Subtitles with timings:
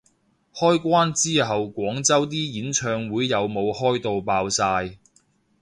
[0.55, 4.97] 開關之後廣州啲演唱會有冇開到爆晒